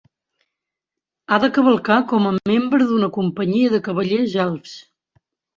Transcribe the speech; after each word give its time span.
Ha 1.33 1.39
de 1.43 1.49
cavalcar 1.57 1.99
com 2.13 2.25
a 2.29 2.33
membre 2.53 2.89
d'una 2.93 3.13
companyia 3.19 3.75
de 3.75 3.85
cavallers 3.89 4.37
elfs. 4.49 4.77